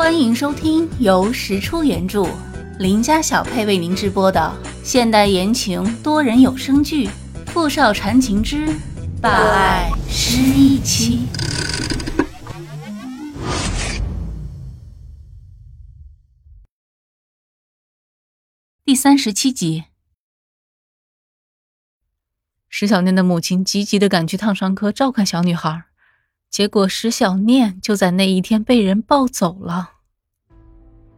[0.00, 2.26] 欢迎收听由石出原著、
[2.78, 4.50] 林家小配为您直播的
[4.82, 7.06] 现代言情多人有声剧
[7.48, 8.66] 《富少缠情之
[9.20, 11.26] 霸爱失忆妻》
[18.86, 19.84] 第三十七集。
[22.70, 25.89] 石小念的母亲急急的赶去烫伤科照看小女孩。
[26.50, 29.90] 结果石小念就在那一天被人抱走了。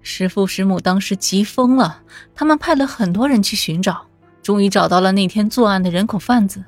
[0.03, 2.03] 石父石母当时急疯了，
[2.35, 4.07] 他们派了很多人去寻找，
[4.43, 6.63] 终于找到了那天作案的人口贩子，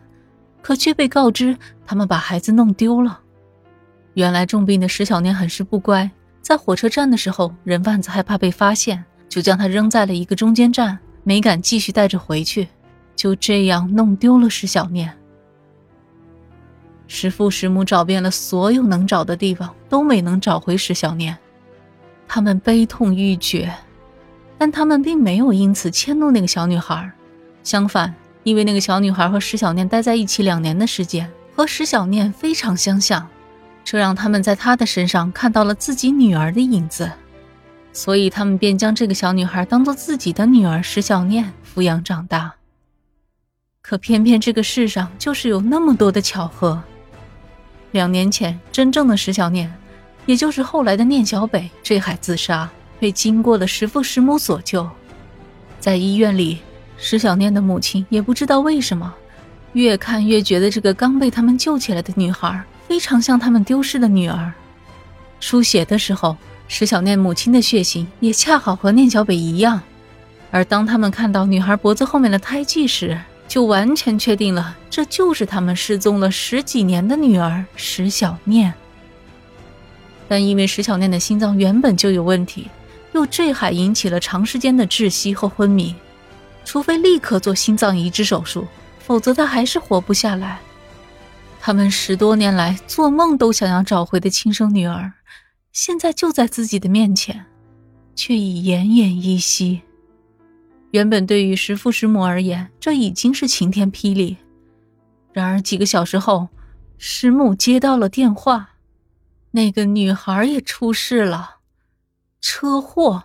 [0.63, 3.21] 可却被告知他们把孩子弄丢了。
[4.15, 12.69] 原来重病的石小念很是不乖，在火车站的时候，人贩子害怕被发现，就将他扔在了一个中间站，没敢继续带着回去，
[13.15, 15.15] 就这样弄丢了石小念。
[17.07, 21.37] 石父石母找遍了所有能找的地方，都没能找回石小念。
[22.27, 23.73] 他们悲痛欲绝，
[24.59, 27.11] 但他们并没有因此迁怒那个小女孩。
[27.63, 33.27] 相反，因为那个小女孩和石小念待在一起两年的时间，和石小念非常相像，
[33.85, 37.11] 这让他们在她的身上看到了自己女儿的影子，
[37.93, 42.53] 所以他们便将这个小女孩当做自己的女儿石小念抚养长大。
[43.83, 46.83] 可偏偏这个世上就是有那么多的巧合。
[47.95, 49.73] 两年前，真正的石小念，
[50.27, 54.91] 也就是后来的念小北坠海自杀，被经过的石父石母所救。
[55.79, 56.59] 在医院里，
[56.99, 59.15] 石小念的母亲也不知道为什么，
[59.75, 64.53] 越看越觉得这个刚被他们救起来的女孩非常像他们丢失的女儿。
[65.39, 66.37] 输血的时候，
[66.67, 69.81] 石小念母亲的血型也恰好和念小北一样。
[70.51, 78.73] 而当他们看到女孩脖子后面的胎记时，就完全确定了，这就是他们失踪了十几年的女儿石小念。
[80.27, 82.69] 但因为石小念的心脏原本就有问题，
[83.13, 85.95] 又坠海引起了长时间的窒息和昏迷，
[86.65, 88.67] 除非立刻做心脏移植手术，
[88.99, 90.59] 否则她还是活不下来。
[91.61, 95.13] 他们十多年来做梦都想要找回的亲生女儿，
[95.73, 97.45] 现在就在自己的面前，
[98.17, 99.83] 却已奄奄一息。
[100.95, 104.37] 原本对于石父石母而言，这已经是晴天霹雳。
[105.33, 106.51] 然而几个小时后，
[106.99, 108.77] 石母接到了电话，
[109.51, 111.57] 那个女孩也出事了，
[112.41, 113.25] 车祸。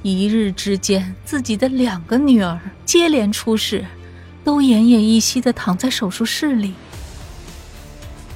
[0.00, 3.84] 一日之间，自己的两个女儿接连出事，
[4.42, 6.72] 都奄奄一息的躺在手术室里。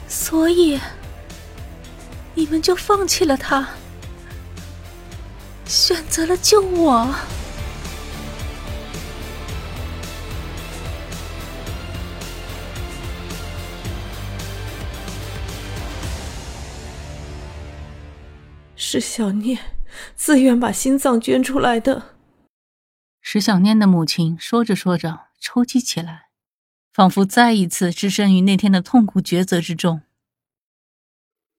[0.07, 0.79] 所以，
[2.35, 3.67] 你们就放弃了她？
[5.67, 7.15] 选择了救我，
[18.77, 19.59] 是小念
[20.15, 22.15] 自愿把心脏捐出来的。
[23.21, 26.29] 石小念的母亲说着说着抽泣起来，
[26.93, 30.03] 仿佛再一次置身于那天的痛苦抉择之中。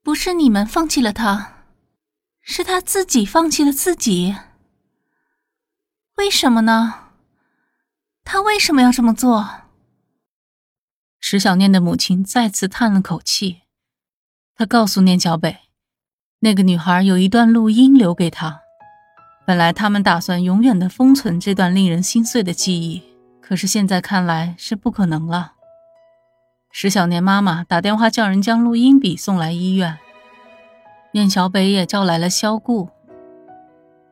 [0.01, 1.56] 不是你们放弃了他。
[2.49, 4.33] 是他自己放弃了自己，
[6.15, 7.09] 为什么呢？
[8.23, 9.63] 他为什么要这么做？
[11.19, 13.63] 石小念的母亲再次叹了口气，
[14.55, 15.57] 她告诉念小北，
[16.39, 18.61] 那个女孩有一段录音留给他，
[19.45, 23.03] 本来他们打算永远的封存这段令人心碎的记忆，
[23.41, 25.55] 可是现在看来是不可能了。
[26.71, 29.99] 石小念妈妈打电话叫人将录音笔送来医院。
[31.17, 32.89] 燕小北也叫来了萧顾，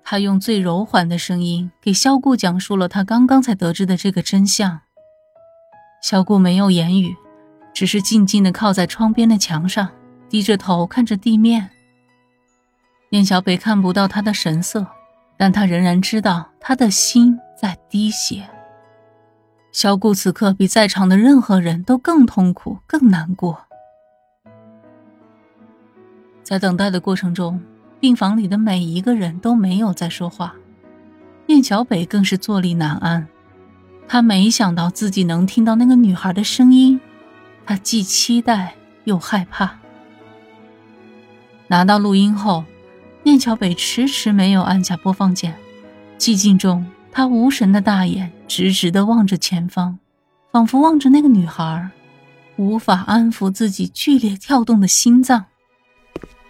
[0.04, 4.82] 他用最柔缓的声音给萧顾讲述了他刚刚才得知的这个真相。
[6.02, 7.16] 萧顾没有言语，
[7.76, 9.88] 只是静静地靠在窗边的墙上，
[10.28, 11.70] 低着头看着地面。
[13.12, 14.88] 燕小北看不到他的神色，
[15.38, 18.50] 但他仍然知道他的心在滴血。
[19.72, 23.68] 萧顾此刻比在场的任何人都更痛苦、更难过。
[26.46, 27.60] 在等待的过程中，
[28.00, 30.54] 病房里的每一个人都没有再说话，
[31.48, 33.28] 念小北更是坐立难安。
[34.08, 37.02] 他没想到自己能听到那个女孩的声音，
[37.66, 38.76] 他既期待
[39.06, 39.76] 又害怕。
[41.66, 42.64] 拿到录音后，
[43.24, 45.56] 念小北迟迟没有按下播放键，
[46.20, 49.98] 寂静中，他无神的大眼直直地望着前方，
[50.52, 51.90] 仿佛望着那个女孩，
[52.58, 55.46] 无法安抚自己剧烈跳动的心脏。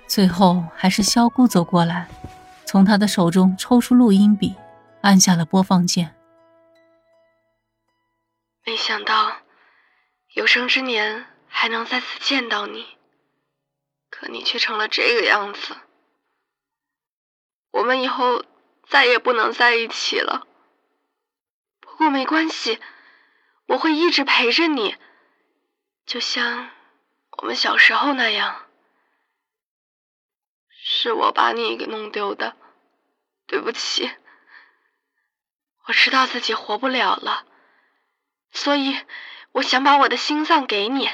[0.07, 2.07] 最后还是萧姑走过来，
[2.65, 4.55] 从他的手中抽出录音笔，
[5.01, 6.15] 按下了播放键。
[8.63, 9.37] 没想到
[10.33, 12.85] 有生之年还能再次见到你，
[14.09, 15.75] 可你却成了这个样子。
[17.71, 18.43] 我们以后
[18.87, 20.47] 再也不能在一起了。
[21.81, 22.79] 不过没关系，
[23.67, 24.95] 我会一直陪着你，
[26.05, 26.69] 就像
[27.37, 28.61] 我们小时候那样。
[30.87, 32.55] 是我把你给弄丢的，
[33.47, 34.07] 对不起。
[35.85, 37.47] 我知道自己活不了了，
[38.51, 38.95] 所以
[39.51, 41.09] 我想把我的心脏给你，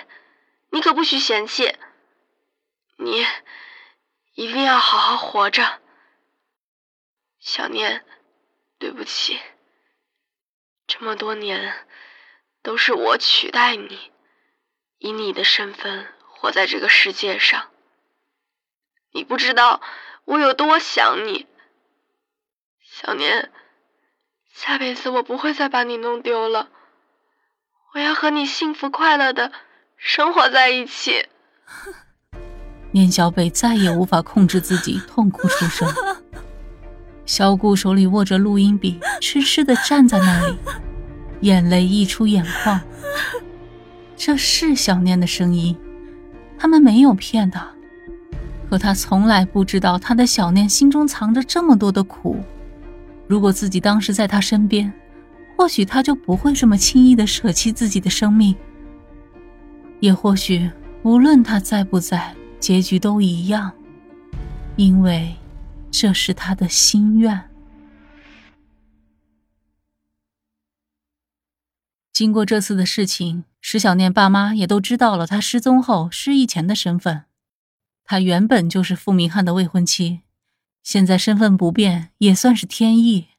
[0.72, 1.78] 你可不许嫌弃。
[2.98, 3.26] 你
[4.34, 5.82] 一定要好好活着，
[7.40, 8.06] 小念，
[8.78, 9.40] 对不起。
[10.86, 11.88] 这么多年
[12.62, 14.12] 都是我取代你，
[14.98, 17.71] 以你的身份活在这个世界上。
[19.14, 19.82] 你不知道
[20.26, 21.48] 我有多想你，
[22.82, 23.52] 小年。
[24.54, 26.68] 下辈子我不会再把你弄丢了，
[27.94, 29.52] 我要和你幸福快乐的
[29.98, 31.26] 生活在一起。
[32.92, 35.88] 念小北再也无法控制自己，痛哭出声。
[37.26, 40.58] 小顾手里握着录音笔，痴痴的站在那里，
[41.40, 42.82] 眼泪溢出眼眶。
[44.16, 45.80] 这是小念的声音，
[46.60, 47.74] 他们没有骗他。
[48.72, 52.42] 可他从来不知道，他的小念心中藏着这么多的苦。
[53.28, 54.94] 如果自己当时在他身边，
[55.58, 58.56] 或许他就不会这么轻易的舍弃自己的生命。
[60.00, 60.72] 也或许，
[61.04, 63.74] 无论他在不在，结局都一样，
[64.78, 65.36] 因为
[65.92, 67.50] 这是他的心愿。
[72.14, 77.26] 经过这次的事情，石小念爸妈也都知道了他失踪后失忆前的身份。
[78.12, 80.20] 她原本就是傅明翰的未婚妻，
[80.84, 83.30] 现在身份不变也算是天意。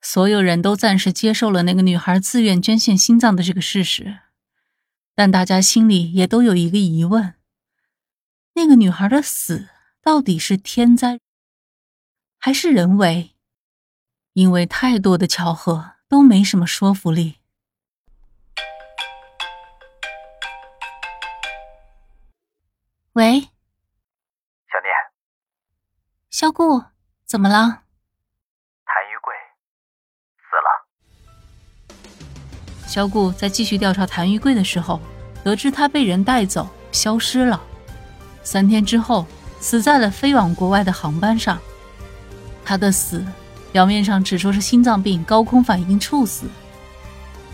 [0.00, 4.20] 所有人都暂时接受了那个女孩自愿捐献心脏的这个事实，
[5.16, 7.34] 但大家心里也都有一个疑问：
[8.54, 9.68] 那个女孩的死
[10.00, 11.18] 到底是天灾
[12.38, 13.32] 还是人为？
[14.34, 17.38] 因为太多的巧合都没什么说服力。
[23.14, 23.48] 喂。
[26.42, 26.82] 萧顾，
[27.24, 27.54] 怎么了？
[27.54, 29.32] 谭玉贵
[30.40, 30.66] 死了。
[32.88, 35.00] 萧顾在继续调查谭玉贵的时候，
[35.44, 37.62] 得知他被人带走，消失了。
[38.42, 39.24] 三天之后，
[39.60, 41.56] 死在了飞往国外的航班上。
[42.64, 43.24] 他的死，
[43.70, 46.46] 表面上只说是心脏病、高空反应猝死，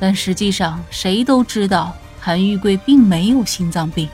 [0.00, 4.08] 但实际上谁都知道，谭玉贵并没有心脏病。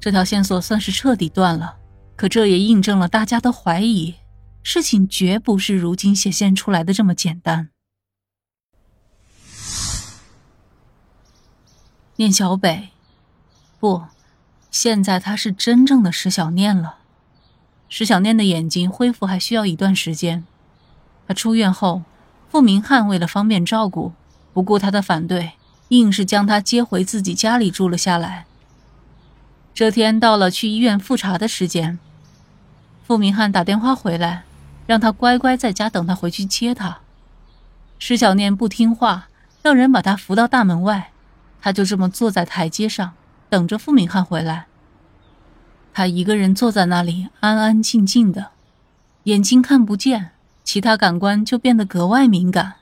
[0.00, 1.76] 这条线索算是彻底断了，
[2.16, 4.14] 可这也印证了大家的怀疑：
[4.62, 7.68] 事情绝不是如今显现出来的这么简单。
[12.16, 12.88] 念小北，
[13.78, 14.04] 不，
[14.70, 16.96] 现在他是真正的石小念了。
[17.90, 20.44] 石小念的眼睛恢复还需要一段时间。
[21.26, 22.02] 他出院后，
[22.48, 24.12] 傅明翰为了方便照顾，
[24.52, 25.52] 不顾他的反对，
[25.88, 28.46] 硬是将他接回自己家里住了下来。
[29.72, 31.98] 这天到了去医院复查的时间，
[33.06, 34.44] 傅明翰打电话回来，
[34.86, 36.98] 让他乖乖在家等他回去接他。
[37.98, 39.28] 施小念不听话，
[39.62, 41.10] 让人把他扶到大门外，
[41.62, 43.12] 他就这么坐在台阶上
[43.48, 44.66] 等着傅明翰回来。
[45.92, 48.50] 他一个人坐在那里，安安静静的，
[49.24, 50.30] 眼睛看不见，
[50.62, 52.74] 其他感官就变得格外敏感。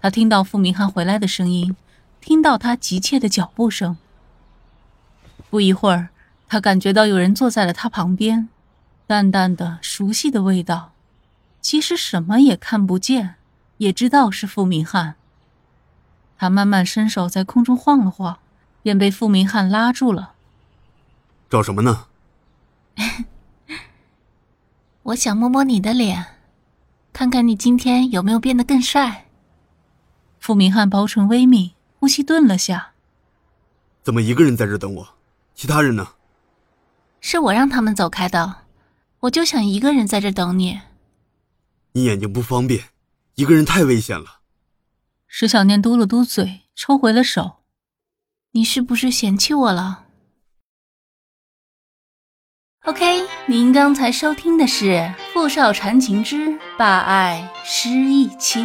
[0.00, 1.76] 他听到傅明翰回来的声音，
[2.20, 3.96] 听到他急切的脚步声。
[5.50, 6.08] 不一会儿，
[6.48, 8.48] 他感觉到有人坐在了他旁边，
[9.06, 10.92] 淡淡的、熟悉的味道。
[11.60, 13.34] 其实什么也看不见，
[13.78, 15.16] 也知道是傅明翰。
[16.38, 18.38] 他慢慢伸手在空中晃了晃，
[18.82, 20.34] 便被傅明翰拉住了。
[21.50, 22.06] 找什么呢？
[25.02, 26.24] 我想摸摸你的脸，
[27.12, 29.26] 看看你今天有没有变得更帅。
[30.38, 32.92] 傅明翰薄唇微抿，呼吸顿了下。
[34.02, 35.08] 怎么一个人在这等我？
[35.60, 36.14] 其他人呢？
[37.20, 38.62] 是我让他们走开的，
[39.20, 40.80] 我就想一个人在这等你。
[41.92, 42.84] 你眼睛不方便，
[43.34, 44.40] 一个人太危险了。
[45.26, 47.56] 石小念嘟了嘟嘴，抽回了手。
[48.52, 50.06] 你是不是嫌弃我了
[52.86, 54.84] ？OK，您刚才收听的是
[55.34, 58.62] 《富少缠情之霸爱失忆妻》。